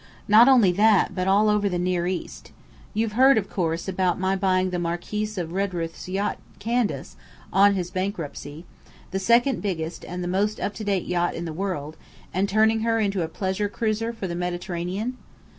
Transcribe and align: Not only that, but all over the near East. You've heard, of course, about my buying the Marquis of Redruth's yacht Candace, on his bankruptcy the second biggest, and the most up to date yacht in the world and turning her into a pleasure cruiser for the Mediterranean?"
Not 0.27 0.47
only 0.47 0.71
that, 0.71 1.13
but 1.13 1.27
all 1.27 1.47
over 1.47 1.69
the 1.69 1.77
near 1.77 2.07
East. 2.07 2.51
You've 2.95 3.11
heard, 3.11 3.37
of 3.37 3.51
course, 3.51 3.87
about 3.87 4.19
my 4.19 4.35
buying 4.35 4.71
the 4.71 4.79
Marquis 4.79 5.29
of 5.37 5.51
Redruth's 5.51 6.09
yacht 6.09 6.39
Candace, 6.57 7.15
on 7.53 7.75
his 7.75 7.91
bankruptcy 7.91 8.65
the 9.11 9.19
second 9.19 9.61
biggest, 9.61 10.03
and 10.03 10.23
the 10.23 10.27
most 10.27 10.59
up 10.59 10.73
to 10.73 10.83
date 10.83 11.05
yacht 11.05 11.35
in 11.35 11.45
the 11.45 11.53
world 11.53 11.97
and 12.33 12.49
turning 12.49 12.79
her 12.79 12.97
into 12.99 13.21
a 13.21 13.27
pleasure 13.27 13.69
cruiser 13.69 14.11
for 14.11 14.25
the 14.25 14.33
Mediterranean?" 14.33 15.17